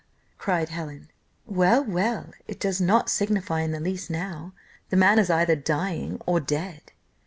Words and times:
cried 0.39 0.69
Helen. 0.69 1.11
"Well, 1.45 1.83
well! 1.83 2.31
it 2.47 2.59
does 2.59 2.81
not 2.81 3.07
signify 3.07 3.59
in 3.59 3.71
the 3.71 3.79
least 3.79 4.09
now; 4.09 4.51
the 4.89 4.97
man 4.97 5.19
is 5.19 5.29
either 5.29 5.55
dying 5.55 6.19
or 6.25 6.39
dead." 6.39 6.91